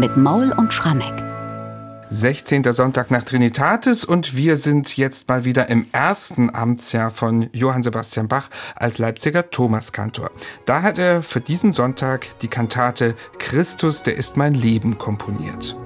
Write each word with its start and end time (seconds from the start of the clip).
mit 0.00 0.16
Maul 0.16 0.50
und 0.52 0.72
Schrammeck. 0.72 1.12
16. 2.08 2.72
Sonntag 2.72 3.10
nach 3.10 3.22
Trinitatis 3.22 4.02
und 4.02 4.34
wir 4.34 4.56
sind 4.56 4.96
jetzt 4.96 5.28
mal 5.28 5.44
wieder 5.44 5.68
im 5.68 5.86
ersten 5.92 6.52
Amtsjahr 6.52 7.10
von 7.10 7.50
Johann 7.52 7.82
Sebastian 7.82 8.26
Bach 8.26 8.48
als 8.74 8.96
Leipziger 8.96 9.50
Thomaskantor. 9.50 10.30
Da 10.64 10.80
hat 10.82 10.98
er 10.98 11.22
für 11.22 11.40
diesen 11.40 11.74
Sonntag 11.74 12.26
die 12.40 12.48
Kantate 12.48 13.14
Christus, 13.38 14.02
der 14.02 14.16
ist 14.16 14.38
mein 14.38 14.54
Leben 14.54 14.96
komponiert. 14.96 15.76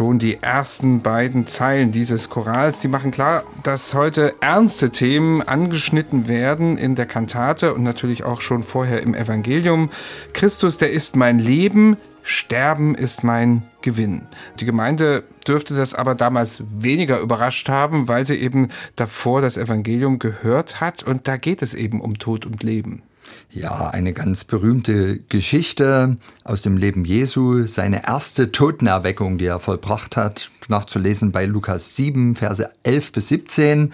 Schon 0.00 0.18
die 0.18 0.42
ersten 0.42 1.02
beiden 1.02 1.46
Zeilen 1.46 1.92
dieses 1.92 2.30
Chorals, 2.30 2.80
die 2.80 2.88
machen 2.88 3.10
klar, 3.10 3.44
dass 3.62 3.92
heute 3.92 4.34
ernste 4.40 4.88
Themen 4.88 5.42
angeschnitten 5.42 6.26
werden 6.26 6.78
in 6.78 6.94
der 6.94 7.04
Kantate 7.04 7.74
und 7.74 7.82
natürlich 7.82 8.24
auch 8.24 8.40
schon 8.40 8.62
vorher 8.62 9.02
im 9.02 9.14
Evangelium. 9.14 9.90
Christus, 10.32 10.78
der 10.78 10.90
ist 10.90 11.16
mein 11.16 11.38
Leben, 11.38 11.98
Sterben 12.22 12.94
ist 12.94 13.24
mein 13.24 13.64
Gewinn. 13.82 14.22
Die 14.58 14.64
Gemeinde 14.64 15.24
dürfte 15.46 15.74
das 15.74 15.92
aber 15.92 16.14
damals 16.14 16.62
weniger 16.70 17.20
überrascht 17.20 17.68
haben, 17.68 18.08
weil 18.08 18.24
sie 18.24 18.36
eben 18.36 18.68
davor 18.96 19.42
das 19.42 19.58
Evangelium 19.58 20.18
gehört 20.18 20.80
hat 20.80 21.02
und 21.02 21.28
da 21.28 21.36
geht 21.36 21.60
es 21.60 21.74
eben 21.74 22.00
um 22.00 22.14
Tod 22.14 22.46
und 22.46 22.62
Leben. 22.62 23.02
Ja, 23.50 23.88
eine 23.88 24.12
ganz 24.12 24.44
berühmte 24.44 25.18
Geschichte 25.28 26.16
aus 26.44 26.62
dem 26.62 26.76
Leben 26.76 27.04
Jesu, 27.04 27.66
seine 27.66 28.06
erste 28.06 28.52
Totenerweckung, 28.52 29.38
die 29.38 29.46
er 29.46 29.58
vollbracht 29.58 30.16
hat, 30.16 30.50
nachzulesen 30.68 31.32
bei 31.32 31.46
Lukas 31.46 31.96
7, 31.96 32.36
Verse 32.36 32.70
11 32.84 33.12
bis 33.12 33.28
17, 33.28 33.92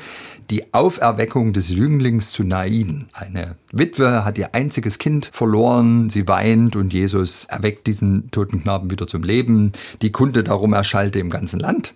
die 0.50 0.74
Auferweckung 0.74 1.52
des 1.52 1.70
Jünglings 1.70 2.32
zu 2.32 2.44
Nain. 2.44 3.06
Eine 3.12 3.56
Witwe 3.72 4.24
hat 4.24 4.38
ihr 4.38 4.54
einziges 4.54 4.98
Kind 4.98 5.30
verloren, 5.32 6.10
sie 6.10 6.28
weint 6.28 6.76
und 6.76 6.92
Jesus 6.92 7.46
erweckt 7.46 7.86
diesen 7.86 8.30
toten 8.30 8.62
Knaben 8.62 8.90
wieder 8.90 9.06
zum 9.06 9.22
Leben. 9.22 9.72
Die 10.02 10.12
Kunde 10.12 10.44
darum 10.44 10.72
erschallte 10.74 11.18
im 11.18 11.30
ganzen 11.30 11.60
Land. 11.60 11.94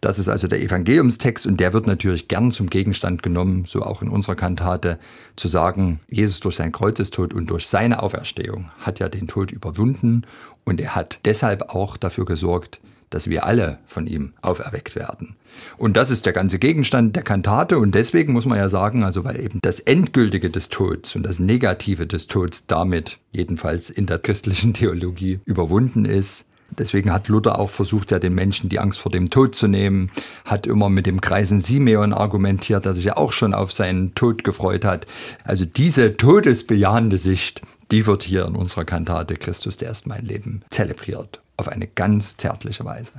Das 0.00 0.18
ist 0.18 0.28
also 0.28 0.46
der 0.46 0.62
Evangeliumstext 0.62 1.46
und 1.46 1.58
der 1.58 1.72
wird 1.72 1.86
natürlich 1.86 2.28
gern 2.28 2.50
zum 2.50 2.70
Gegenstand 2.70 3.22
genommen, 3.22 3.64
so 3.66 3.82
auch 3.82 4.00
in 4.02 4.08
unserer 4.08 4.36
Kantate, 4.36 4.98
zu 5.34 5.48
sagen, 5.48 6.00
Jesus 6.08 6.40
durch 6.40 6.56
sein 6.56 6.72
Kreuzestod 6.72 7.34
und 7.34 7.48
durch 7.50 7.66
seine 7.66 8.02
Auferstehung 8.02 8.70
hat 8.78 9.00
ja 9.00 9.08
den 9.08 9.26
Tod 9.26 9.50
überwunden 9.50 10.22
und 10.64 10.80
er 10.80 10.94
hat 10.94 11.20
deshalb 11.24 11.70
auch 11.74 11.96
dafür 11.96 12.26
gesorgt, 12.26 12.80
dass 13.10 13.28
wir 13.28 13.44
alle 13.44 13.78
von 13.86 14.06
ihm 14.06 14.34
auferweckt 14.42 14.94
werden. 14.94 15.36
Und 15.76 15.96
das 15.96 16.10
ist 16.10 16.26
der 16.26 16.32
ganze 16.32 16.58
Gegenstand 16.58 17.16
der 17.16 17.22
Kantate 17.22 17.78
und 17.78 17.94
deswegen 17.94 18.32
muss 18.32 18.46
man 18.46 18.58
ja 18.58 18.68
sagen, 18.68 19.02
also 19.02 19.24
weil 19.24 19.40
eben 19.40 19.60
das 19.62 19.80
Endgültige 19.80 20.50
des 20.50 20.68
Todes 20.68 21.16
und 21.16 21.22
das 21.22 21.38
Negative 21.38 22.06
des 22.06 22.26
Todes 22.26 22.66
damit 22.66 23.18
jedenfalls 23.32 23.90
in 23.90 24.06
der 24.06 24.18
christlichen 24.18 24.74
Theologie 24.74 25.40
überwunden 25.44 26.04
ist, 26.04 26.46
Deswegen 26.78 27.12
hat 27.12 27.28
Luther 27.28 27.58
auch 27.58 27.70
versucht, 27.70 28.10
ja 28.10 28.18
den 28.18 28.34
Menschen 28.34 28.68
die 28.68 28.78
Angst 28.78 29.00
vor 29.00 29.12
dem 29.12 29.30
Tod 29.30 29.54
zu 29.54 29.66
nehmen, 29.66 30.10
hat 30.44 30.66
immer 30.66 30.88
mit 30.88 31.06
dem 31.06 31.20
Kreisen 31.20 31.60
Simeon 31.60 32.12
argumentiert, 32.12 32.84
der 32.84 32.94
sich 32.94 33.04
ja 33.04 33.16
auch 33.16 33.32
schon 33.32 33.54
auf 33.54 33.72
seinen 33.72 34.14
Tod 34.14 34.44
gefreut 34.44 34.84
hat. 34.84 35.06
Also 35.44 35.64
diese 35.64 36.16
todesbejahende 36.16 37.16
Sicht, 37.16 37.62
die 37.90 38.06
wird 38.06 38.22
hier 38.22 38.46
in 38.46 38.54
unserer 38.54 38.84
Kantate 38.84 39.36
Christus, 39.36 39.76
der 39.76 39.90
ist 39.90 40.06
mein 40.06 40.24
Leben 40.24 40.62
zelebriert 40.70 41.40
auf 41.58 41.68
eine 41.68 41.88
ganz 41.88 42.36
zärtliche 42.36 42.84
Weise. 42.84 43.12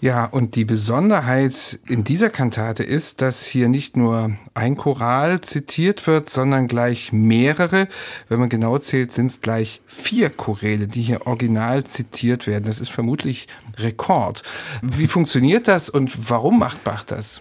Ja, 0.00 0.24
und 0.24 0.54
die 0.54 0.64
Besonderheit 0.64 1.80
in 1.88 2.04
dieser 2.04 2.30
Kantate 2.30 2.84
ist, 2.84 3.22
dass 3.22 3.44
hier 3.44 3.68
nicht 3.68 3.96
nur 3.96 4.30
ein 4.54 4.76
Choral 4.76 5.40
zitiert 5.40 6.06
wird, 6.06 6.30
sondern 6.30 6.68
gleich 6.68 7.12
mehrere. 7.12 7.88
Wenn 8.28 8.38
man 8.38 8.48
genau 8.48 8.78
zählt, 8.78 9.10
sind 9.10 9.26
es 9.26 9.40
gleich 9.40 9.80
vier 9.86 10.30
Choräle, 10.30 10.86
die 10.86 11.02
hier 11.02 11.26
original 11.26 11.84
zitiert 11.84 12.46
werden. 12.46 12.64
Das 12.66 12.78
ist 12.78 12.90
vermutlich 12.90 13.48
Rekord. 13.78 14.44
Wie 14.82 15.06
funktioniert 15.08 15.66
das 15.66 15.88
und 15.88 16.30
warum 16.30 16.60
macht 16.60 16.84
Bach 16.84 17.02
das? 17.02 17.40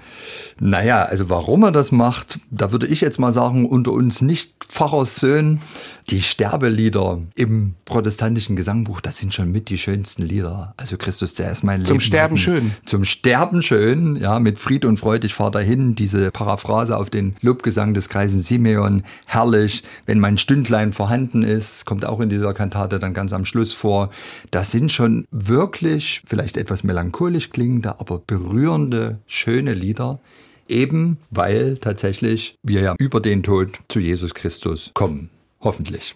Naja, 0.59 1.03
also 1.03 1.29
warum 1.29 1.63
er 1.63 1.71
das 1.71 1.91
macht, 1.91 2.39
da 2.49 2.71
würde 2.71 2.87
ich 2.87 3.01
jetzt 3.01 3.19
mal 3.19 3.31
sagen, 3.31 3.69
unter 3.69 3.91
uns 3.91 4.21
nicht 4.21 4.65
Pfarrersöhnen, 4.67 5.61
die 6.09 6.21
Sterbelieder 6.21 7.21
im 7.35 7.75
protestantischen 7.85 8.55
Gesangbuch, 8.55 9.01
das 9.01 9.17
sind 9.17 9.33
schon 9.33 9.51
mit 9.51 9.69
die 9.69 9.77
schönsten 9.77 10.14
Lieder. 10.23 10.73
Also 10.77 10.97
Christus, 10.97 11.33
der 11.33 11.51
ist 11.51 11.63
mein 11.63 11.81
Leben. 11.81 11.87
Zum 11.87 11.99
Sterben 11.99 12.37
schön. 12.37 12.71
Zum 12.85 13.05
Sterben 13.05 13.61
schön, 13.61 14.15
ja, 14.15 14.39
mit 14.39 14.57
Fried 14.57 14.85
und 14.85 14.97
Freude, 14.97 15.27
ich 15.27 15.33
fahr 15.33 15.51
dahin. 15.51 15.95
Diese 15.95 16.31
Paraphrase 16.31 16.97
auf 16.97 17.09
den 17.09 17.35
Lobgesang 17.41 17.93
des 17.93 18.09
Kreisen 18.09 18.41
Simeon, 18.41 19.03
herrlich. 19.25 19.83
Wenn 20.05 20.19
mein 20.19 20.37
Stündlein 20.37 20.93
vorhanden 20.93 21.43
ist, 21.43 21.85
kommt 21.85 22.05
auch 22.05 22.19
in 22.19 22.29
dieser 22.29 22.53
Kantate 22.53 22.99
dann 22.99 23.13
ganz 23.13 23.33
am 23.33 23.45
Schluss 23.45 23.73
vor. 23.73 24.09
Das 24.51 24.71
sind 24.71 24.91
schon 24.91 25.25
wirklich 25.31 26.21
vielleicht 26.25 26.57
etwas 26.57 26.83
melancholisch 26.83 27.49
klingende, 27.49 27.99
aber 27.99 28.19
berührende, 28.25 29.19
schöne 29.27 29.73
Lieder, 29.73 30.19
eben 30.67 31.17
weil 31.31 31.77
tatsächlich 31.77 32.57
wir 32.63 32.81
ja 32.81 32.95
über 32.97 33.19
den 33.19 33.43
Tod 33.43 33.79
zu 33.87 33.99
Jesus 33.99 34.33
Christus 34.33 34.91
kommen. 34.93 35.29
Hoffentlich. 35.65 36.15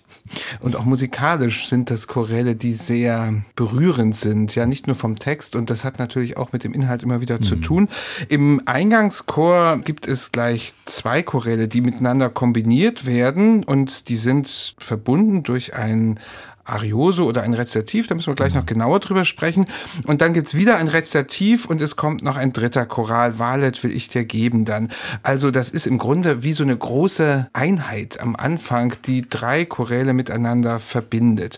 Und 0.60 0.76
auch 0.76 0.86
musikalisch 0.86 1.68
sind 1.68 1.90
das 1.90 2.06
Choräle, 2.08 2.56
die 2.56 2.76
sehr 2.76 3.34
berührend 3.56 4.16
sind, 4.16 4.54
ja 4.54 4.68
nicht 4.68 4.86
nur 4.86 4.96
vom 4.96 5.18
Text 5.18 5.56
und 5.56 5.72
das 5.72 5.84
hat 5.84 5.98
natürlich 5.98 6.38
auch 6.38 6.54
mit 6.54 6.64
dem 6.64 6.72
Inhalt 6.76 7.02
immer 7.02 7.20
wieder 7.20 7.40
mhm. 7.40 7.44
zu 7.44 7.56
tun. 7.56 7.90
Im 8.28 8.62
Eingangschor 8.68 9.80
gibt 9.80 10.08
es 10.08 10.32
gleich 10.32 10.74
zwei 10.86 11.24
Choräle, 11.24 11.68
die 11.68 11.82
miteinander 11.82 12.30
kombiniert 12.30 13.08
werden 13.08 13.64
und 13.64 14.08
die 14.10 14.18
sind 14.18 14.76
verbunden 14.78 15.42
durch 15.42 15.74
ein 15.74 16.20
Arioso 16.69 17.25
oder 17.25 17.44
ein 17.44 17.53
Rezitativ, 17.53 18.07
da 18.07 18.16
müssen 18.16 18.28
wir 18.28 18.35
gleich 18.35 18.53
noch 18.53 18.66
genauer 18.66 19.00
drüber 19.00 19.25
sprechen. 19.25 19.66
Und 20.06 20.22
dann 20.22 20.34
gibt's 20.34 20.53
wieder 20.53 20.78
ein 20.78 20.88
Rezitativ 20.88 21.66
und 21.66 21.81
es 21.81 21.96
kommt 21.96 22.24
noch 22.24 22.35
ein 22.35 22.53
dritter 22.53 22.85
Choral, 22.85 23.40
Walet 23.40 23.84
will 23.84 23.91
ich 23.91 24.09
dir 24.09 24.25
geben 24.25 24.66
dann. 24.66 24.90
Also 25.24 25.52
das 25.52 25.69
ist 25.69 25.88
im 25.88 25.97
Grunde 25.97 26.44
wie 26.44 26.53
so 26.53 26.63
eine 26.63 26.78
große 26.78 27.50
Einheit 27.53 28.19
am 28.19 28.35
Anfang, 28.35 28.94
die 29.06 29.28
drei 29.28 29.66
Choräle 29.66 30.13
miteinander 30.13 30.80
verbindet. 30.80 31.57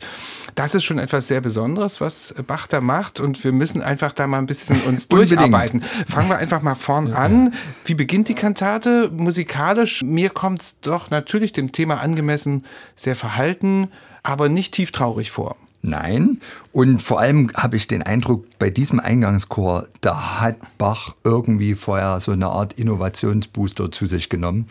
Das 0.56 0.76
ist 0.76 0.84
schon 0.84 1.00
etwas 1.00 1.28
sehr 1.28 1.42
Besonderes, 1.42 2.02
was 2.02 2.36
Bach 2.46 2.68
da 2.68 2.82
macht 2.82 3.20
und 3.20 3.44
wir 3.44 3.52
müssen 3.52 3.82
einfach 3.82 4.14
da 4.14 4.28
mal 4.28 4.38
ein 4.38 4.46
bisschen 4.46 4.82
uns 4.88 5.08
durcharbeiten. 5.08 5.82
Fangen 5.82 6.30
wir 6.30 6.38
einfach 6.38 6.62
mal 6.62 6.76
vorn 6.76 7.08
ja. 7.08 7.16
an. 7.16 7.54
Wie 7.86 7.96
beginnt 7.96 8.28
die 8.28 8.36
Kantate 8.36 9.10
musikalisch? 9.14 10.04
Mir 10.04 10.30
kommt's 10.30 10.80
doch 10.82 11.10
natürlich 11.10 11.54
dem 11.54 11.72
Thema 11.72 12.02
angemessen 12.02 12.64
sehr 12.96 13.16
verhalten, 13.16 13.90
aber 14.24 14.50
nicht 14.50 14.74
tief 14.74 14.92
traurig 14.92 15.32
vor. 15.32 15.56
Nein. 15.84 16.40
Und 16.72 17.02
vor 17.02 17.20
allem 17.20 17.52
habe 17.56 17.76
ich 17.76 17.88
den 17.88 18.04
Eindruck, 18.04 18.46
bei 18.60 18.70
diesem 18.70 19.00
Eingangschor, 19.00 19.88
da 20.02 20.40
hat 20.40 20.58
Bach 20.78 21.16
irgendwie 21.24 21.74
vorher 21.74 22.20
so 22.20 22.32
eine 22.32 22.48
Art 22.48 22.74
Innovationsbooster 22.74 23.92
zu 23.92 24.06
sich 24.06 24.30
genommen. 24.30 24.68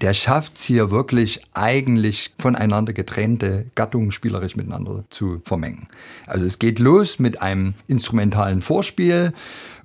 Der 0.00 0.14
schafft 0.14 0.56
es 0.56 0.62
hier 0.62 0.90
wirklich 0.90 1.40
eigentlich 1.54 2.34
voneinander 2.38 2.92
getrennte 2.92 3.66
Gattungen 3.74 4.12
spielerisch 4.12 4.56
miteinander 4.56 5.04
zu 5.10 5.42
vermengen. 5.44 5.88
Also 6.26 6.44
es 6.44 6.58
geht 6.58 6.78
los 6.78 7.18
mit 7.18 7.42
einem 7.42 7.74
instrumentalen 7.88 8.62
Vorspiel 8.62 9.32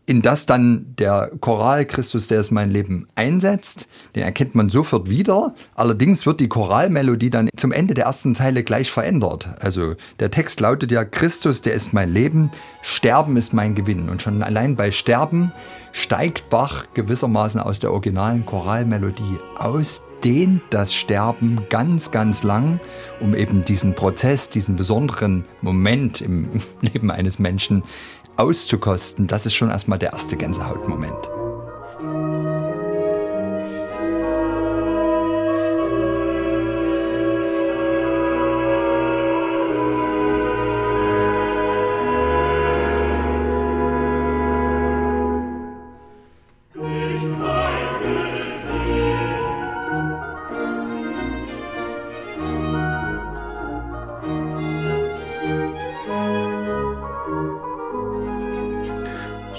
in 0.07 0.21
das 0.21 0.45
dann 0.45 0.95
der 0.97 1.31
Choral 1.41 1.85
Christus, 1.85 2.29
der 2.29 2.39
ist 2.39 2.49
mein 2.49 2.71
Leben 2.71 3.09
einsetzt, 3.15 3.89
den 4.15 4.23
erkennt 4.23 4.55
man 4.55 4.69
sofort 4.69 5.09
wieder. 5.09 5.53
Allerdings 5.75 6.25
wird 6.25 6.39
die 6.39 6.47
Choralmelodie 6.47 7.29
dann 7.29 7.49
zum 7.57 7.73
Ende 7.73 7.93
der 7.93 8.05
ersten 8.05 8.33
Zeile 8.33 8.63
gleich 8.63 8.89
verändert. 8.89 9.49
Also 9.59 9.95
der 10.21 10.31
Text 10.31 10.61
lautet 10.61 10.93
ja, 10.93 11.03
Christus, 11.03 11.61
der 11.61 11.73
ist 11.73 11.91
mein 11.91 12.11
Leben, 12.11 12.51
Sterben 12.81 13.35
ist 13.35 13.53
mein 13.53 13.75
Gewinn. 13.75 14.07
Und 14.07 14.21
schon 14.21 14.43
allein 14.43 14.77
bei 14.77 14.91
Sterben 14.91 15.51
steigt 15.91 16.49
Bach 16.49 16.85
gewissermaßen 16.93 17.59
aus 17.59 17.79
der 17.79 17.91
originalen 17.91 18.45
Choralmelodie 18.45 19.39
aus, 19.57 20.03
dehnt 20.23 20.61
das 20.69 20.93
Sterben 20.93 21.61
ganz, 21.69 22.11
ganz 22.11 22.43
lang, 22.43 22.79
um 23.19 23.35
eben 23.35 23.63
diesen 23.63 23.93
Prozess, 23.93 24.49
diesen 24.49 24.75
besonderen 24.75 25.45
Moment 25.61 26.21
im 26.21 26.61
Leben 26.81 27.11
eines 27.11 27.39
Menschen 27.39 27.83
auszukosten, 28.37 29.27
das 29.27 29.45
ist 29.45 29.55
schon 29.55 29.69
erstmal 29.69 29.99
der 29.99 30.13
erste 30.13 30.37
Gänsehautmoment. 30.37 31.36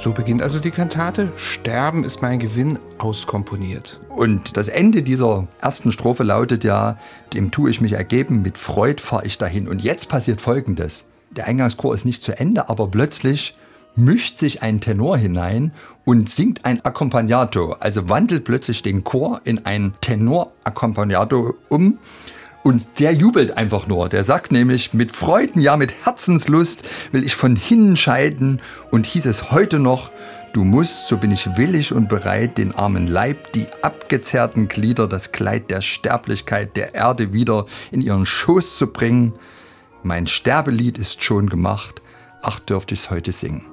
So 0.08 0.14
beginnt 0.14 0.40
also 0.40 0.58
die 0.58 0.70
Kantate. 0.70 1.30
Sterben 1.36 2.02
ist 2.02 2.22
mein 2.22 2.38
Gewinn 2.38 2.78
auskomponiert. 2.96 4.00
Und 4.08 4.56
das 4.56 4.68
Ende 4.68 5.02
dieser 5.02 5.46
ersten 5.60 5.92
Strophe 5.92 6.22
lautet 6.22 6.64
ja, 6.64 6.96
dem 7.34 7.50
tue 7.50 7.68
ich 7.68 7.82
mich 7.82 7.92
ergeben, 7.92 8.40
mit 8.40 8.56
Freud 8.56 9.02
fahre 9.02 9.26
ich 9.26 9.36
dahin. 9.36 9.68
Und 9.68 9.82
jetzt 9.82 10.08
passiert 10.08 10.40
Folgendes. 10.40 11.04
Der 11.28 11.46
Eingangschor 11.46 11.94
ist 11.94 12.06
nicht 12.06 12.22
zu 12.22 12.32
Ende, 12.32 12.70
aber 12.70 12.88
plötzlich 12.88 13.58
mischt 13.96 14.38
sich 14.38 14.62
ein 14.62 14.80
Tenor 14.80 15.18
hinein 15.18 15.72
und 16.06 16.30
singt 16.30 16.64
ein 16.64 16.82
Accompagnato, 16.82 17.76
also 17.78 18.08
wandelt 18.08 18.44
plötzlich 18.46 18.82
den 18.82 19.04
Chor 19.04 19.42
in 19.44 19.66
ein 19.66 19.92
Tenor-Accompagnato 20.00 21.54
um. 21.68 21.98
Und 22.62 23.00
der 23.00 23.12
jubelt 23.12 23.56
einfach 23.56 23.86
nur. 23.86 24.08
Der 24.08 24.24
sagt 24.24 24.52
nämlich, 24.52 24.92
mit 24.92 25.10
Freuden, 25.12 25.60
ja 25.60 25.76
mit 25.76 26.04
Herzenslust 26.04 26.84
will 27.12 27.24
ich 27.24 27.34
von 27.34 27.56
hinnen 27.56 27.96
scheiden 27.96 28.60
und 28.90 29.06
hieß 29.06 29.26
es 29.26 29.50
heute 29.50 29.78
noch, 29.78 30.10
du 30.52 30.64
musst, 30.64 31.08
so 31.08 31.16
bin 31.16 31.30
ich 31.30 31.56
willig 31.56 31.92
und 31.92 32.08
bereit, 32.08 32.58
den 32.58 32.74
armen 32.74 33.06
Leib, 33.06 33.52
die 33.52 33.66
abgezerrten 33.82 34.68
Glieder, 34.68 35.06
das 35.08 35.32
Kleid 35.32 35.70
der 35.70 35.80
Sterblichkeit 35.80 36.76
der 36.76 36.94
Erde 36.94 37.32
wieder 37.32 37.66
in 37.90 38.00
ihren 38.00 38.26
Schoß 38.26 38.76
zu 38.76 38.88
bringen. 38.88 39.32
Mein 40.02 40.26
Sterbelied 40.26 40.98
ist 40.98 41.22
schon 41.22 41.48
gemacht, 41.48 42.02
ach 42.42 42.58
dürft 42.60 42.92
ich's 42.92 43.10
heute 43.10 43.32
singen. 43.32 43.64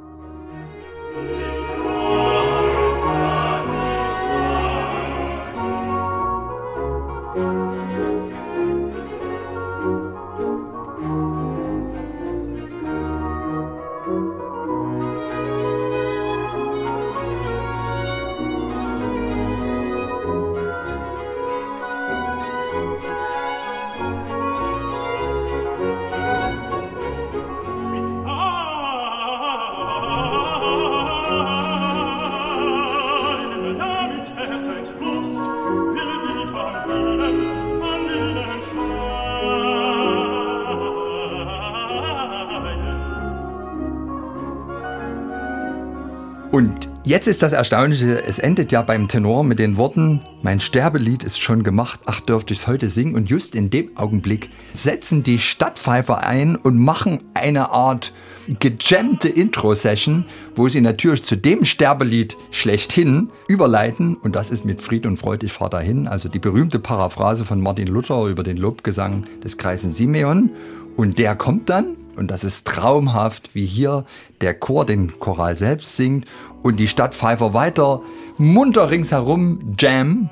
Und 46.56 46.90
jetzt 47.04 47.28
ist 47.28 47.44
das 47.44 47.52
Erstaunliche, 47.52 48.24
es 48.24 48.40
endet 48.40 48.72
ja 48.72 48.82
beim 48.82 49.10
Tenor 49.10 49.44
mit 49.44 49.60
den 49.60 49.76
Worten, 49.76 50.22
mein 50.42 50.62
Sterbelied 50.62 51.22
ist 51.26 51.42
schon 51.42 51.64
gemacht, 51.64 52.00
ach 52.06 52.22
dürfte 52.22 52.54
ich 52.54 52.62
es 52.62 52.68
heute 52.68 52.88
singen. 52.88 53.16
Und 53.16 53.30
just 53.30 53.56
in 53.56 53.70
dem 53.70 53.98
Augenblick 53.98 54.50
setzen 54.72 55.22
die 55.22 55.38
Stadtpfeifer 55.38 56.26
ein 56.26 56.56
und 56.56 56.78
machen 56.78 57.20
eine 57.34 57.72
Art 57.72 58.14
gejammte 58.48 59.28
Intro-Session, 59.28 60.24
wo 60.56 60.70
sie 60.70 60.80
natürlich 60.80 61.26
zu 61.26 61.36
dem 61.36 61.66
Sterbelied 61.66 62.38
schlechthin 62.52 63.28
überleiten. 63.50 64.16
Und 64.16 64.38
das 64.38 64.50
ist 64.50 64.64
mit 64.64 64.80
Fried 64.80 65.06
und 65.06 65.18
Freud, 65.18 65.46
ich 65.46 65.52
fahr 65.52 65.70
dahin. 65.70 66.08
Also 66.08 66.30
die 66.30 66.40
berühmte 66.40 66.80
Paraphrase 66.80 67.44
von 67.44 67.60
Martin 67.60 67.88
Luther 67.88 68.28
über 68.28 68.44
den 68.44 68.56
Lobgesang 68.56 69.26
des 69.44 69.58
Kreisen 69.58 69.92
Simeon. 69.92 70.52
Und 70.96 71.20
der 71.20 71.36
kommt 71.36 71.70
dann 71.70 71.98
und 72.18 72.32
das 72.32 72.44
ist 72.44 72.68
traumhaft, 72.68 73.56
wie 73.56 73.66
hier 73.66 74.06
der 74.42 74.54
Chor 74.54 74.86
den 74.86 75.20
Choral 75.20 75.56
selbst 75.58 75.96
singt 75.96 76.26
und 76.62 76.78
die 76.80 76.88
Stadtpfeifer 76.88 77.54
weiter 77.54 78.02
munter 78.38 78.90
ringsherum 78.90 79.76
jam. 79.80 80.30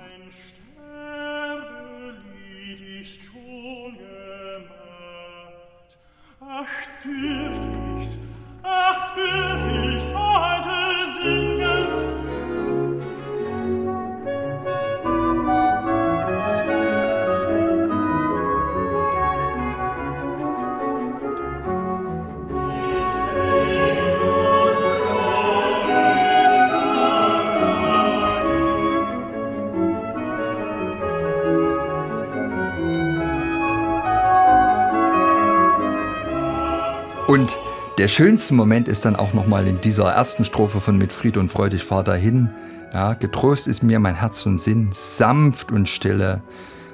Der 38.03 38.09
schönste 38.09 38.53
Moment 38.53 38.89
ist 38.89 39.05
dann 39.05 39.15
auch 39.15 39.33
nochmal 39.33 39.65
in 39.65 39.79
dieser 39.79 40.11
ersten 40.11 40.43
Strophe 40.43 40.81
von 40.81 40.97
Mit 40.97 41.13
Fried 41.13 41.37
und 41.37 41.49
Freude, 41.49 41.77
ich 41.77 41.85
fahr 41.85 42.03
dahin. 42.03 42.49
Ja, 42.93 43.13
getrost 43.13 43.65
ist 43.65 43.81
mir 43.81 43.97
mein 44.01 44.15
Herz 44.15 44.45
und 44.45 44.59
Sinn, 44.59 44.89
sanft 44.91 45.71
und 45.71 45.87
stille. 45.87 46.41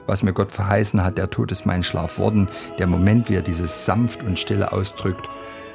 Was 0.05 0.21
mir 0.21 0.33
Gott 0.33 0.51
verheißen 0.51 1.03
hat, 1.03 1.17
der 1.17 1.31
Tod 1.31 1.51
ist 1.51 1.65
mein 1.65 1.81
Schlaf 1.81 2.19
worden. 2.19 2.47
Der 2.77 2.85
Moment, 2.85 3.27
wie 3.27 3.33
er 3.33 3.41
dieses 3.41 3.85
sanft 3.85 4.21
und 4.21 4.37
stille 4.37 4.71
ausdrückt. 4.71 5.27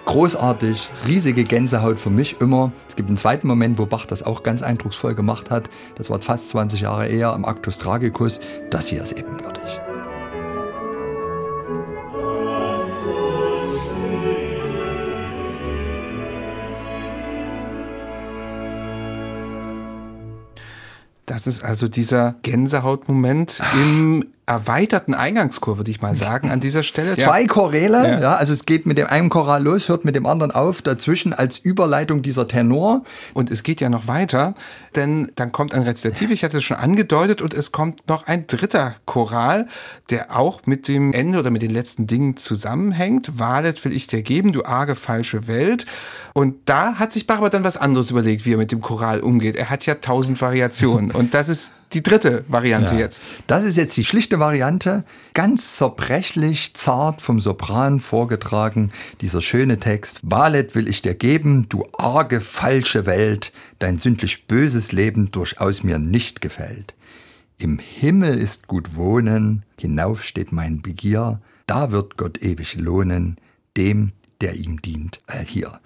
Großartig, 0.05 0.89
riesige 1.09 1.43
Gänsehaut 1.43 1.99
für 1.99 2.11
mich 2.11 2.41
immer. 2.41 2.71
Es 2.89 2.95
gibt 2.95 3.09
einen 3.09 3.17
zweiten 3.17 3.49
Moment, 3.49 3.77
wo 3.77 3.87
Bach 3.87 4.07
das 4.07 4.23
auch 4.23 4.45
ganz 4.45 4.63
eindrucksvoll 4.63 5.17
gemacht 5.17 5.51
hat. 5.51 5.65
Das 5.97 6.11
war 6.11 6.21
fast 6.21 6.51
20 6.51 6.83
Jahre 6.83 7.09
eher 7.09 7.35
im 7.35 7.45
Actus 7.45 7.79
Tragicus. 7.79 8.39
Das 8.71 8.87
hier 8.87 9.03
ist 9.03 9.11
ebenbürtig. 9.11 9.81
Das 21.27 21.47
ist 21.47 21.65
also 21.65 21.89
dieser 21.89 22.35
Gänsehautmoment 22.43 23.61
im 23.75 24.25
erweiterten 24.47 25.15
Eingangschor, 25.15 25.79
würde 25.79 25.91
ich 25.91 26.03
mal 26.03 26.15
sagen, 26.17 26.51
an 26.51 26.61
dieser 26.61 26.83
Stelle. 26.83 27.17
Zwei 27.19 27.47
Choräle, 27.47 28.07
ja. 28.07 28.21
ja. 28.21 28.35
also 28.35 28.53
es 28.53 28.67
geht 28.67 28.85
mit 28.85 28.99
dem 28.99 29.07
einen 29.07 29.31
Choral 29.31 29.63
los, 29.63 29.89
hört 29.89 30.05
mit 30.05 30.15
dem 30.15 30.27
anderen 30.27 30.51
auf, 30.51 30.83
dazwischen 30.83 31.33
als 31.33 31.59
Überleitung 31.59 32.23
dieser 32.23 32.47
Tenor. 32.47 33.05
Und 33.33 33.51
es 33.51 33.63
geht 33.63 33.81
ja 33.81 33.89
noch 33.89 34.07
weiter, 34.07 34.55
denn 34.97 35.33
dann 35.37 35.51
kommt 35.51 35.73
ein 35.73 35.83
Rezitativ, 35.83 36.31
ich 36.31 36.45
hatte 36.45 36.59
es 36.59 36.65
schon 36.65 36.77
angedeutet, 36.77 37.41
und 37.41 37.55
es 37.55 37.73
kommt 37.73 38.07
noch 38.09 38.27
ein 38.27 38.47
dritter 38.47 38.95
Choral, 39.07 39.67
der 40.11 40.37
auch 40.37 40.63
mit 40.67 40.89
dem 40.89 41.13
Ende 41.15 41.39
oder 41.39 41.51
mit 41.51 41.63
den 41.63 41.71
letzten 41.71 42.07
Dingen 42.07 42.37
zusammenhängt. 42.37 43.39
Walet 43.39 43.83
will 43.85 43.93
ich 43.93 44.09
dir 44.09 44.23
geben, 44.23 44.53
du 44.53 44.65
arge 44.65 44.95
falsche 44.95 45.47
Welt. 45.47 45.87
Und 46.35 46.57
da 46.67 46.99
hat 46.99 47.13
sich 47.13 47.27
Bach 47.27 47.39
aber 47.39 47.49
dann 47.49 47.65
was 47.65 47.77
anderes 47.77 48.11
überlegt, 48.11 48.45
wie 48.45 48.53
er 48.53 48.59
mit 48.59 48.73
dem 48.73 48.83
Choral 48.83 49.21
umgeht. 49.21 49.57
Er 49.57 49.71
hat 49.71 49.87
ja 49.87 49.95
tausend 49.95 50.41
Variationen. 50.41 51.11
Und 51.13 51.33
das 51.33 51.49
ist 51.49 51.73
die 51.93 52.03
dritte 52.03 52.45
Variante 52.49 52.95
ja. 52.95 53.01
jetzt. 53.01 53.23
Das 53.47 53.65
ist 53.65 53.77
jetzt 53.77 53.97
die 53.97 54.05
schlichte 54.05 54.39
Variante, 54.39 55.05
ganz 55.35 55.77
zerbrechlich, 55.77 56.75
zart 56.75 57.21
vom 57.21 57.41
Sopran 57.41 58.01
vorgetragen. 58.01 58.91
Dieser 59.21 59.41
schöne 59.41 59.79
Text. 59.79 60.21
Walet 60.23 60.75
will 60.75 60.89
ich 60.89 61.03
dir 61.03 61.15
geben, 61.15 61.69
du 61.69 61.87
arge, 61.97 62.41
falsche 62.41 63.07
Welt, 63.07 63.53
dein 63.79 63.99
sündlich 63.99 64.47
böses 64.47 64.93
Leben 64.93 65.31
durchaus 65.31 65.83
mir 65.83 65.99
nicht 65.99 66.41
gefällt. 66.41 66.95
Im 67.59 67.79
Himmel 67.79 68.39
ist 68.39 68.67
gut 68.67 68.97
wohnen, 68.97 69.65
hinauf 69.79 70.25
steht 70.25 70.51
mein 70.51 70.83
Begier, 70.83 71.41
da 71.67 71.93
wird 71.93 72.17
Gott 72.17 72.43
ewig 72.43 72.75
lohnen, 72.75 73.37
dem, 73.77 74.13
der 74.41 74.55
ihm 74.55 74.83
dient, 74.83 75.21
allhier. 75.27 75.81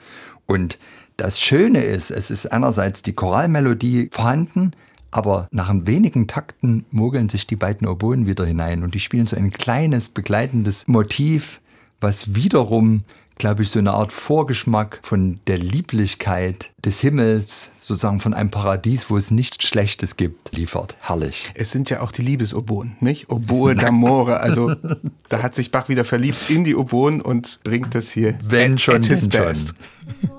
Und 0.47 0.78
das 1.19 1.40
Schöne 1.40 1.85
ist, 1.85 2.11
es 2.11 2.31
ist 2.31 2.47
einerseits 2.47 3.02
die 3.02 3.12
Choralmelodie 3.12 4.09
vorhanden, 4.12 4.73
aber 5.11 5.49
nach 5.50 5.73
wenigen 5.73 6.27
Takten 6.27 6.85
mogeln 6.91 7.29
sich 7.29 7.47
die 7.47 7.57
beiden 7.57 7.87
Oboen 7.87 8.27
wieder 8.27 8.45
hinein 8.45 8.83
und 8.83 8.95
die 8.95 9.00
spielen 9.00 9.27
so 9.27 9.37
ein 9.37 9.50
kleines 9.50 10.11
begleitendes 10.11 10.87
Motiv, 10.88 11.61
was 12.00 12.35
wiederum, 12.35 13.03
glaube 13.37 13.62
ich, 13.62 13.71
so 13.71 13.79
eine 13.79 13.93
Art 13.93 14.12
Vorgeschmack 14.12 15.00
von 15.03 15.41
der 15.47 15.59
Lieblichkeit 15.59 16.71
des 16.85 17.00
Himmels, 17.00 17.71
sozusagen 17.81 18.21
von 18.21 18.35
einem 18.35 18.50
Paradies, 18.50 19.09
wo 19.09 19.17
es 19.17 19.31
nichts 19.31 19.65
Schlechtes 19.65 20.17
gibt, 20.17 20.55
liefert. 20.55 20.97
Herrlich. 21.00 21.50
Es 21.55 21.71
sind 21.71 21.88
ja 21.88 22.00
auch 22.00 22.12
die 22.12 22.23
Liebesoboen, 22.23 22.97
nicht? 23.00 23.31
Oboe 23.31 23.73
d'amore. 23.73 24.35
Also 24.35 24.75
da 25.29 25.43
hat 25.43 25.55
sich 25.55 25.73
Bach 25.73 25.88
wieder 25.88 26.05
verliebt 26.05 26.50
in 26.50 26.65
die 26.65 26.77
Oboen 26.77 27.23
und 27.23 27.61
bringt 27.65 27.95
das 27.95 28.11
hier 28.11 28.38
Wenn 28.43 28.75
at, 28.75 28.81
schon, 28.81 28.97
at 28.97 29.05
his 29.07 29.29
best. 29.29 29.75
Schon. 30.21 30.38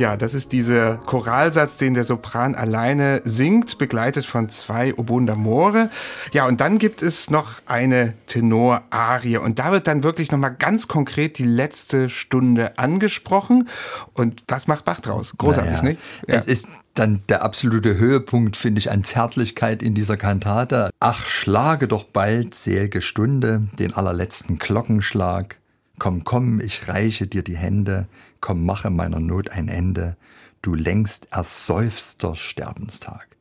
Ja, 0.00 0.16
das 0.16 0.32
ist 0.32 0.52
dieser 0.52 0.96
Choralsatz, 0.96 1.76
den 1.76 1.92
der 1.92 2.04
Sopran 2.04 2.54
alleine 2.54 3.20
singt, 3.24 3.76
begleitet 3.76 4.24
von 4.24 4.48
zwei 4.48 4.94
Oboen 4.94 5.28
d'Amore. 5.28 5.90
Ja, 6.32 6.46
und 6.46 6.62
dann 6.62 6.78
gibt 6.78 7.02
es 7.02 7.28
noch 7.28 7.60
eine 7.66 8.14
Tenor-Arie. 8.26 9.36
Und 9.36 9.58
da 9.58 9.72
wird 9.72 9.86
dann 9.86 10.02
wirklich 10.02 10.32
nochmal 10.32 10.54
ganz 10.58 10.88
konkret 10.88 11.36
die 11.36 11.44
letzte 11.44 12.08
Stunde 12.08 12.78
angesprochen. 12.78 13.68
Und 14.14 14.44
das 14.46 14.68
macht 14.68 14.86
Bach 14.86 15.00
draus. 15.00 15.34
Großartig, 15.36 15.82
naja, 15.82 15.82
nicht? 15.82 16.00
Ja. 16.26 16.36
Es 16.36 16.46
ist 16.46 16.66
dann 16.94 17.22
der 17.28 17.42
absolute 17.42 17.98
Höhepunkt, 17.98 18.56
finde 18.56 18.78
ich, 18.78 18.90
an 18.90 19.04
Zärtlichkeit 19.04 19.82
in 19.82 19.92
dieser 19.92 20.16
Kantate. 20.16 20.88
Ach, 21.00 21.26
schlage 21.26 21.88
doch 21.88 22.04
bald, 22.04 22.54
selge 22.54 23.02
Stunde, 23.02 23.68
den 23.78 23.92
allerletzten 23.92 24.58
Glockenschlag. 24.58 25.58
Komm, 25.98 26.24
komm, 26.24 26.62
ich 26.62 26.88
reiche 26.88 27.26
dir 27.26 27.42
die 27.42 27.58
Hände, 27.58 28.06
komm, 28.40 28.64
mache 28.64 28.90
meiner 28.90 29.20
Not 29.20 29.50
ein 29.50 29.68
Ende, 29.68 30.16
du 30.62 30.74
längst 30.74 31.28
erseufster 31.32 32.34
Sterbenstag. 32.34 33.36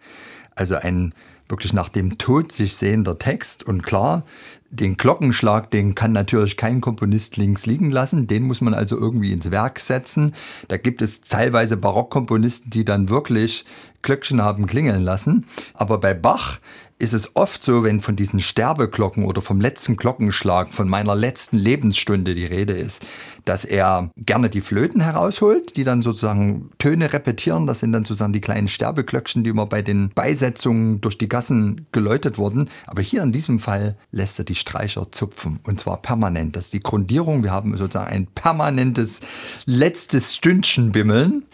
Also 0.56 0.76
ein 0.76 1.14
wirklich 1.48 1.74
nach 1.74 1.90
dem 1.90 2.18
Tod 2.18 2.52
sich 2.52 2.76
sehender 2.76 3.18
Text 3.18 3.64
und 3.64 3.82
klar, 3.82 4.24
den 4.72 4.98
Glockenschlag, 4.98 5.72
den 5.72 5.96
kann 5.96 6.12
natürlich 6.12 6.58
kein 6.58 6.82
Komponist 6.82 7.38
links 7.38 7.66
liegen 7.66 7.92
lassen, 7.92 8.28
den 8.28 8.44
muss 8.44 8.62
man 8.62 8.74
also 8.74 8.98
irgendwie 8.98 9.32
ins 9.32 9.52
Werk 9.52 9.80
setzen. 9.80 10.34
Da 10.68 10.78
gibt 10.78 11.02
es 11.02 11.22
teilweise 11.22 11.78
Barockkomponisten, 11.78 12.70
die 12.70 12.86
dann 12.86 13.10
wirklich 13.10 13.66
Glöckchen 14.02 14.42
haben 14.42 14.68
klingeln 14.68 15.02
lassen. 15.02 15.46
Aber 15.74 16.00
bei 16.00 16.14
Bach 16.14 16.60
ist 17.00 17.14
es 17.14 17.36
oft 17.36 17.64
so, 17.64 17.84
wenn 17.84 18.02
von 18.02 18.18
diesen 18.18 18.42
Sterbeglocken 18.42 19.24
oder 19.26 19.42
vom 19.42 19.62
letzten 19.62 19.96
Glockenschlag, 19.96 20.74
von 20.74 20.90
meiner 20.90 21.16
letzten 21.16 21.58
Lebensstunde 21.58 22.36
die 22.36 22.46
Rede 22.46 22.74
ist, 22.74 23.06
dass 23.46 23.64
er 23.64 24.12
gerne 24.18 24.50
die 24.50 24.60
Flöten 24.60 25.00
herausholt, 25.00 25.78
die 25.78 25.86
dann 25.86 26.02
sozusagen 26.02 26.72
Töne 26.78 27.14
repetieren. 27.14 27.68
Das 27.68 27.80
sind 27.80 27.94
dann 27.94 28.04
sozusagen 28.04 28.34
die 28.34 28.42
kleinen 28.42 28.68
Sterbeglöckchen, 28.68 29.46
die 29.46 29.50
immer 29.50 29.66
bei 29.66 29.82
den 29.82 30.10
Beisetzungen 30.10 31.00
durch 31.00 31.18
die 31.18 31.30
Gassen 31.30 31.88
geläutet 31.94 32.38
wurden. 32.38 32.70
Aber 32.86 33.02
hier 33.02 33.24
in 33.24 33.32
diesem 33.32 33.60
Fall 33.60 33.98
lässt 34.12 34.38
er 34.38 34.46
die 34.46 34.56
Streicher 34.60 35.12
zupfen 35.12 35.60
und 35.64 35.80
zwar 35.80 36.02
permanent. 36.02 36.56
Das 36.56 36.66
ist 36.66 36.74
die 36.74 36.84
Grundierung. 36.84 37.44
Wir 37.44 37.52
haben 37.52 37.78
sozusagen 37.78 38.12
ein 38.12 38.28
permanentes 38.28 39.22
letztes 39.66 40.36
Stündchen 40.36 40.92
bimmeln. 40.92 41.46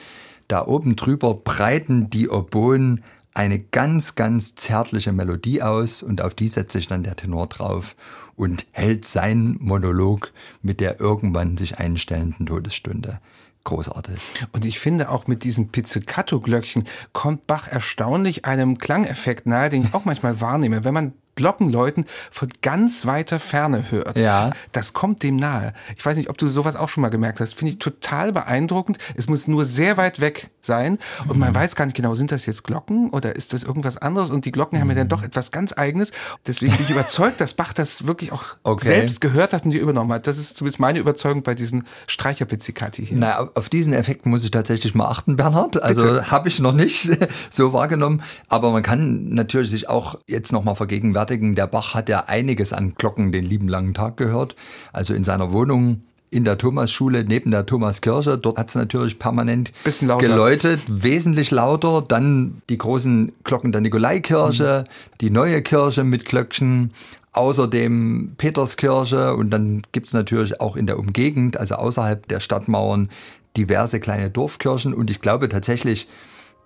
Da 0.48 0.66
oben 0.66 0.96
drüber 0.96 1.34
breiten 1.34 2.10
die 2.10 2.30
Oboen 2.30 3.04
eine 3.34 3.60
ganz, 3.60 4.16
ganz 4.16 4.56
zärtliche 4.56 5.12
Melodie 5.12 5.62
aus 5.62 6.02
und 6.02 6.22
auf 6.22 6.34
die 6.34 6.48
setzt 6.48 6.72
sich 6.72 6.88
dann 6.88 7.04
der 7.04 7.16
Tenor 7.16 7.48
drauf 7.48 7.96
und 8.36 8.66
hält 8.72 9.06
seinen 9.06 9.58
Monolog 9.60 10.32
mit 10.62 10.80
der 10.80 11.00
irgendwann 11.00 11.58
sich 11.58 11.78
einstellenden 11.78 12.46
Todesstunde. 12.46 13.20
Großartig. 13.66 14.20
Und 14.52 14.64
ich 14.64 14.80
finde 14.80 15.10
auch 15.10 15.28
mit 15.28 15.44
diesem 15.44 15.70
Pizzicato-Glöckchen 15.70 16.84
kommt 17.14 17.48
Bach 17.48 17.68
erstaunlich 17.68 18.46
einem 18.46 18.78
Klangeffekt 18.78 19.48
nahe, 19.48 19.70
den 19.70 19.84
ich 19.84 19.94
auch 19.94 20.06
manchmal 20.06 20.40
wahrnehme. 20.40 20.84
Wenn 20.84 20.94
man 20.94 21.14
Glockenläuten 21.36 22.06
von 22.32 22.48
ganz 22.62 23.06
weiter 23.06 23.40
Ferne 23.40 23.92
hört. 23.92 24.18
Ja. 24.20 24.52
Das 24.72 24.94
kommt 24.94 25.24
dem 25.24 25.36
nahe. 25.36 25.74
Ich 25.98 26.06
weiß 26.06 26.18
nicht, 26.18 26.30
ob 26.30 26.38
du 26.38 26.48
sowas 26.48 26.76
auch 26.76 26.90
schon 26.90 27.02
mal 27.02 27.10
gemerkt 27.10 27.40
hast. 27.40 27.54
Finde 27.56 27.72
ich 27.72 27.80
total 27.80 28.32
beeindruckend. 28.32 28.98
Es 29.16 29.28
muss 29.28 29.48
nur 29.48 29.66
sehr 29.66 29.98
weit 29.98 30.20
weg 30.20 30.50
sein 30.62 30.98
und 31.28 31.38
man 31.38 31.52
mhm. 31.52 31.56
weiß 31.56 31.76
gar 31.76 31.86
nicht 31.86 31.96
genau, 31.96 32.16
sind 32.16 32.32
das 32.32 32.46
jetzt 32.46 32.64
Glocken 32.64 33.10
oder 33.10 33.36
ist 33.36 33.54
das 33.54 33.64
irgendwas 33.64 33.98
anderes? 33.98 34.30
Und 34.30 34.46
die 34.46 34.52
Glocken 34.52 34.78
mhm. 34.78 34.82
haben 34.82 34.90
ja 34.90 34.96
dann 34.96 35.08
mhm. 35.08 35.10
doch 35.10 35.24
etwas 35.24 35.52
ganz 35.52 35.74
Eigenes. 35.78 36.12
Deswegen 36.48 36.74
bin 36.74 36.86
ich 36.86 36.90
überzeugt, 36.92 37.40
dass 37.42 37.54
Bach 37.54 37.74
das 37.74 38.08
wirklich 38.08 38.32
auch 38.32 38.58
okay. 38.64 38.86
selbst 38.86 39.22
gehört 39.22 39.54
hat 39.54 39.66
und 39.66 39.72
die 39.72 39.78
übernommen 39.78 40.12
hat. 40.12 40.28
Das 40.28 40.38
ist 40.38 40.58
zumindest 40.58 40.80
meine 40.80 41.00
Überzeugung 41.00 41.44
bei 41.44 41.54
diesen 41.54 41.86
Streicherpizzicati 42.08 43.06
hier. 43.06 43.18
Na, 43.18 43.50
auf 43.54 43.70
diesen 43.70 43.94
Effekt 43.94 44.26
muss 44.26 44.44
ich 44.44 44.52
tatsächlich 44.52 44.96
mal 44.96 45.08
achten, 45.08 45.36
Bernhard. 45.36 45.82
Also 45.82 46.24
habe 46.26 46.48
ich 46.48 46.60
noch 46.60 46.74
nicht 46.74 47.10
so 47.50 47.74
wahrgenommen. 47.74 48.22
Aber 48.48 48.72
man 48.72 48.84
kann 48.84 49.30
natürlich 49.30 49.70
sich 49.70 49.90
auch 49.90 50.20
jetzt 50.28 50.52
noch 50.52 50.64
mal 50.64 50.76
vergegenwärtigen, 50.76 51.25
rechtfertigen. 51.26 51.56
Der 51.56 51.68
Bach 51.68 51.94
hat 51.94 52.10
ja 52.10 52.26
einiges 52.28 52.74
an 52.74 52.94
Glocken 52.96 53.32
den 53.32 53.46
lieben 53.46 53.68
langen 53.68 53.94
Tag 53.94 54.18
gehört. 54.18 54.56
Also 54.94 55.14
in 55.14 55.24
seiner 55.24 55.52
Wohnung 55.52 56.04
in 56.32 56.44
der 56.44 56.58
Thomasschule 56.58 57.24
neben 57.24 57.52
der 57.52 57.66
Thomaskirche. 57.66 58.38
Dort 58.38 58.58
hat 58.58 58.70
es 58.70 58.76
natürlich 58.76 59.20
permanent 59.20 59.72
geläutet, 59.84 60.82
wesentlich 60.88 61.52
lauter. 61.52 62.02
Dann 62.02 62.62
die 62.70 62.78
großen 62.78 63.32
Glocken 63.44 63.72
der 63.72 63.82
Nikolaikirche, 63.82 64.84
mhm. 64.86 65.18
die 65.22 65.30
neue 65.30 65.62
Kirche 65.62 66.04
mit 66.04 66.26
Glöckchen. 66.26 66.92
Außerdem 67.32 68.36
Peterskirche 68.38 69.36
und 69.36 69.50
dann 69.50 69.82
gibt 69.92 70.08
es 70.08 70.14
natürlich 70.14 70.62
auch 70.62 70.78
in 70.78 70.88
der 70.88 70.98
Umgegend, 70.98 71.58
also 71.58 71.76
außerhalb 71.76 72.26
der 72.30 72.40
Stadtmauern, 72.40 73.10
diverse 73.58 74.00
kleine 74.00 74.30
Dorfkirchen. 74.30 74.94
Und 74.94 75.10
ich 75.10 75.20
glaube 75.20 75.50
tatsächlich, 75.50 76.08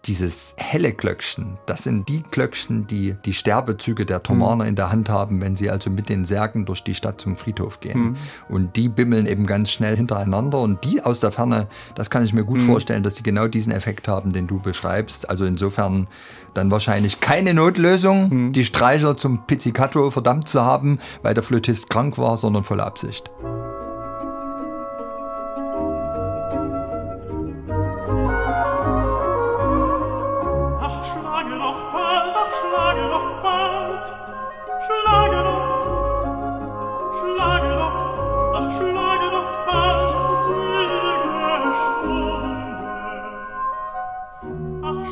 dieses 0.05 0.55
helle 0.57 0.93
Glöckchen, 0.93 1.57
das 1.65 1.83
sind 1.83 2.07
die 2.07 2.23
Glöckchen, 2.23 2.87
die 2.87 3.15
die 3.25 3.33
Sterbezüge 3.33 4.05
der 4.05 4.23
Thomaner 4.23 4.63
mhm. 4.63 4.69
in 4.69 4.75
der 4.75 4.91
Hand 4.91 5.09
haben, 5.09 5.41
wenn 5.41 5.55
sie 5.55 5.69
also 5.69 5.89
mit 5.89 6.07
den 6.07 6.23
Särgen 6.23 6.65
durch 6.65 6.83
die 6.83 6.95
Stadt 6.95 7.19
zum 7.19 7.35
Friedhof 7.35 7.81
gehen. 7.81 8.01
Mhm. 8.01 8.15
Und 8.47 8.75
die 8.77 8.87
bimmeln 8.87 9.25
eben 9.25 9.45
ganz 9.45 9.71
schnell 9.71 9.97
hintereinander 9.97 10.59
und 10.59 10.83
die 10.85 11.01
aus 11.03 11.19
der 11.19 11.31
Ferne, 11.31 11.67
das 11.95 12.09
kann 12.09 12.23
ich 12.23 12.33
mir 12.33 12.45
gut 12.45 12.61
mhm. 12.61 12.67
vorstellen, 12.67 13.03
dass 13.03 13.17
sie 13.17 13.23
genau 13.23 13.47
diesen 13.47 13.73
Effekt 13.73 14.07
haben, 14.07 14.31
den 14.31 14.47
du 14.47 14.59
beschreibst. 14.59 15.29
Also 15.29 15.45
insofern 15.45 16.07
dann 16.53 16.71
wahrscheinlich 16.71 17.19
keine 17.19 17.53
Notlösung, 17.53 18.29
mhm. 18.29 18.53
die 18.53 18.65
Streicher 18.65 19.17
zum 19.17 19.45
Pizzicato 19.45 20.09
verdammt 20.11 20.47
zu 20.47 20.63
haben, 20.63 20.99
weil 21.23 21.33
der 21.33 21.43
Flötist 21.43 21.89
krank 21.89 22.17
war, 22.17 22.37
sondern 22.37 22.63
volle 22.63 22.83
Absicht. 22.83 23.29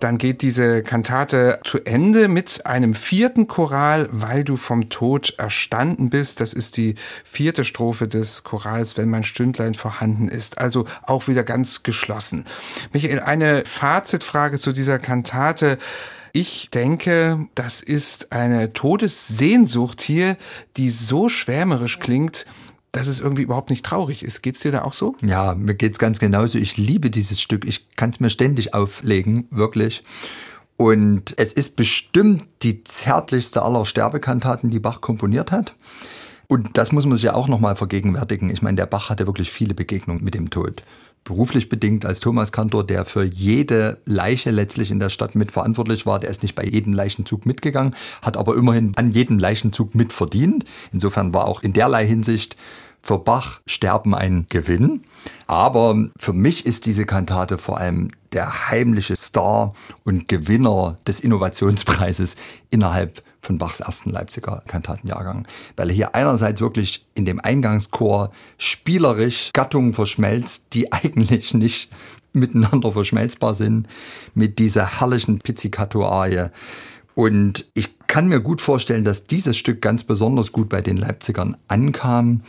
Dann 0.00 0.18
geht 0.18 0.42
diese 0.42 0.82
Kantate 0.82 1.60
zu 1.64 1.82
Ende 1.84 2.28
mit 2.28 2.66
einem 2.66 2.94
vierten 2.94 3.46
Choral, 3.46 4.08
weil 4.12 4.44
du 4.44 4.56
vom 4.56 4.90
Tod 4.90 5.34
erstanden 5.38 6.10
bist. 6.10 6.40
Das 6.40 6.52
ist 6.52 6.76
die 6.76 6.96
vierte 7.24 7.64
Strophe 7.64 8.06
des 8.06 8.44
Chorals, 8.44 8.96
wenn 8.96 9.08
mein 9.08 9.24
Stündlein 9.24 9.74
vorhanden 9.74 10.28
ist. 10.28 10.58
Also 10.58 10.84
auch 11.02 11.28
wieder 11.28 11.44
ganz 11.44 11.82
geschlossen. 11.82 12.44
Michael, 12.92 13.20
eine 13.20 13.64
Fazitfrage 13.64 14.58
zu 14.58 14.72
dieser 14.72 14.98
Kantate. 14.98 15.78
Ich 16.32 16.68
denke, 16.68 17.46
das 17.54 17.80
ist 17.80 18.32
eine 18.32 18.74
Todessehnsucht 18.74 20.02
hier, 20.02 20.36
die 20.76 20.90
so 20.90 21.30
schwärmerisch 21.30 21.98
klingt, 21.98 22.44
dass 22.96 23.06
es 23.06 23.20
irgendwie 23.20 23.42
überhaupt 23.42 23.70
nicht 23.70 23.84
traurig 23.84 24.24
ist. 24.24 24.42
Geht's 24.42 24.60
dir 24.60 24.72
da 24.72 24.82
auch 24.82 24.92
so? 24.92 25.14
Ja, 25.22 25.54
mir 25.54 25.74
geht's 25.74 25.98
ganz 25.98 26.18
genauso. 26.18 26.58
Ich 26.58 26.76
liebe 26.76 27.10
dieses 27.10 27.40
Stück. 27.40 27.66
Ich 27.66 27.88
kann 27.96 28.10
es 28.10 28.20
mir 28.20 28.30
ständig 28.30 28.74
auflegen, 28.74 29.46
wirklich. 29.50 30.02
Und 30.76 31.34
es 31.38 31.52
ist 31.52 31.76
bestimmt 31.76 32.44
die 32.62 32.84
zärtlichste 32.84 33.62
aller 33.62 33.84
Sterbekantaten, 33.84 34.70
die 34.70 34.80
Bach 34.80 35.00
komponiert 35.00 35.52
hat. 35.52 35.74
Und 36.48 36.78
das 36.78 36.92
muss 36.92 37.06
man 37.06 37.14
sich 37.14 37.24
ja 37.24 37.34
auch 37.34 37.48
nochmal 37.48 37.76
vergegenwärtigen. 37.76 38.50
Ich 38.50 38.62
meine, 38.62 38.76
der 38.76 38.86
Bach 38.86 39.10
hatte 39.10 39.26
wirklich 39.26 39.50
viele 39.50 39.74
Begegnungen 39.74 40.22
mit 40.22 40.34
dem 40.34 40.50
Tod. 40.50 40.82
Beruflich 41.24 41.68
bedingt 41.68 42.06
als 42.06 42.20
Thomaskantor, 42.20 42.86
der 42.86 43.04
für 43.04 43.24
jede 43.24 43.98
Leiche 44.04 44.52
letztlich 44.52 44.92
in 44.92 45.00
der 45.00 45.08
Stadt 45.08 45.34
mitverantwortlich 45.34 46.06
war. 46.06 46.20
Der 46.20 46.30
ist 46.30 46.42
nicht 46.42 46.54
bei 46.54 46.64
jedem 46.64 46.92
Leichenzug 46.92 47.46
mitgegangen, 47.46 47.96
hat 48.22 48.36
aber 48.36 48.54
immerhin 48.54 48.92
an 48.94 49.10
jedem 49.10 49.40
Leichenzug 49.40 49.96
mitverdient. 49.96 50.64
Insofern 50.92 51.34
war 51.34 51.48
auch 51.48 51.62
in 51.64 51.72
derlei 51.72 52.06
Hinsicht 52.06 52.56
für 53.06 53.18
Bach 53.18 53.60
Sterben 53.66 54.14
ein 54.14 54.46
Gewinn. 54.48 55.04
Aber 55.46 56.08
für 56.18 56.32
mich 56.32 56.66
ist 56.66 56.86
diese 56.86 57.06
Kantate 57.06 57.56
vor 57.56 57.78
allem 57.78 58.10
der 58.32 58.68
heimliche 58.68 59.14
Star 59.14 59.72
und 60.04 60.26
Gewinner 60.26 60.98
des 61.06 61.20
Innovationspreises 61.20 62.36
innerhalb 62.70 63.22
von 63.42 63.58
Bachs 63.58 63.78
ersten 63.78 64.10
Leipziger 64.10 64.64
Kantatenjahrgang, 64.66 65.46
weil 65.76 65.90
er 65.90 65.94
hier 65.94 66.14
einerseits 66.16 66.60
wirklich 66.60 67.06
in 67.14 67.26
dem 67.26 67.38
Eingangschor 67.38 68.32
spielerisch 68.58 69.50
Gattungen 69.52 69.94
verschmelzt, 69.94 70.74
die 70.74 70.92
eigentlich 70.92 71.54
nicht 71.54 71.92
miteinander 72.32 72.90
verschmelzbar 72.90 73.54
sind, 73.54 73.86
mit 74.34 74.58
dieser 74.58 75.00
herrlichen 75.00 75.38
Pizzicato-Arie. 75.38 76.48
Und 77.14 77.66
ich 77.72 77.96
kann 78.08 78.26
mir 78.26 78.40
gut 78.40 78.60
vorstellen, 78.60 79.04
dass 79.04 79.24
dieses 79.24 79.56
Stück 79.56 79.80
ganz 79.80 80.02
besonders 80.02 80.50
gut 80.50 80.68
bei 80.68 80.82
den 80.82 80.96
Leipzigern 80.96 81.56
ankam, 81.68 82.42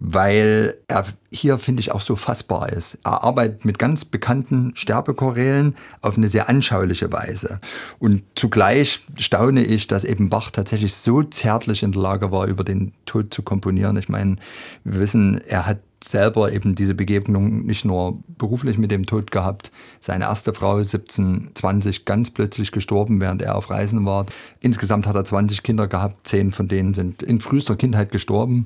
weil 0.00 0.78
er 0.88 1.04
hier, 1.30 1.58
finde 1.58 1.80
ich, 1.80 1.92
auch 1.92 2.00
so 2.00 2.16
fassbar 2.16 2.70
ist. 2.70 2.98
Er 3.04 3.22
arbeitet 3.22 3.66
mit 3.66 3.78
ganz 3.78 4.06
bekannten 4.06 4.72
Sterbechorälen 4.74 5.76
auf 6.00 6.16
eine 6.16 6.26
sehr 6.26 6.48
anschauliche 6.48 7.12
Weise. 7.12 7.60
Und 7.98 8.22
zugleich 8.34 9.02
staune 9.18 9.62
ich, 9.62 9.86
dass 9.86 10.04
eben 10.04 10.30
Bach 10.30 10.50
tatsächlich 10.50 10.94
so 10.94 11.22
zärtlich 11.22 11.82
in 11.82 11.92
der 11.92 12.00
Lage 12.00 12.32
war, 12.32 12.46
über 12.46 12.64
den 12.64 12.92
Tod 13.04 13.32
zu 13.32 13.42
komponieren. 13.42 13.98
Ich 13.98 14.08
meine, 14.08 14.36
wir 14.84 15.00
wissen, 15.00 15.38
er 15.46 15.66
hat 15.66 15.78
selber 16.02 16.50
eben 16.50 16.74
diese 16.74 16.94
Begegnung 16.94 17.66
nicht 17.66 17.84
nur 17.84 18.18
beruflich 18.38 18.78
mit 18.78 18.90
dem 18.90 19.04
Tod 19.04 19.30
gehabt. 19.30 19.70
Seine 20.00 20.24
erste 20.24 20.54
Frau 20.54 20.76
1720 20.76 22.06
ganz 22.06 22.30
plötzlich 22.30 22.72
gestorben, 22.72 23.20
während 23.20 23.42
er 23.42 23.54
auf 23.54 23.68
Reisen 23.68 24.06
war. 24.06 24.24
Insgesamt 24.60 25.06
hat 25.06 25.14
er 25.14 25.26
20 25.26 25.62
Kinder 25.62 25.88
gehabt, 25.88 26.26
zehn 26.26 26.52
von 26.52 26.68
denen 26.68 26.94
sind 26.94 27.22
in 27.22 27.40
frühester 27.40 27.76
Kindheit 27.76 28.10
gestorben. 28.10 28.64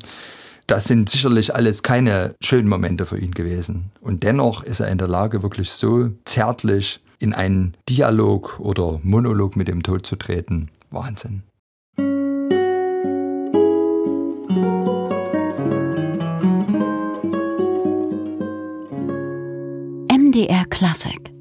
Das 0.67 0.85
sind 0.85 1.11
sicherlich 1.11 1.55
alles 1.55 1.83
keine 1.83 2.37
schönen 2.43 2.69
Momente 2.69 3.05
für 3.05 3.19
ihn 3.19 3.33
gewesen. 3.33 3.91
Und 4.01 4.23
dennoch 4.23 4.63
ist 4.63 4.81
er 4.81 4.89
in 4.89 4.97
der 4.97 5.09
Lage, 5.09 5.43
wirklich 5.43 5.71
so 5.71 6.11
zärtlich 6.25 7.01
in 7.19 7.35
einen 7.35 7.77
Dialog 7.89 8.59
oder 8.61 8.99
Monolog 9.03 9.57
mit 9.57 9.69
dem 9.69 9.83
Tod 9.83 10.07
zu 10.07 10.17
treten. 10.17 10.71
Wahnsinn. 10.91 11.43
MDR 20.09 20.65
Classic 20.71 21.34